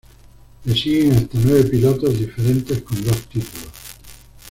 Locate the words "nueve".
1.43-1.65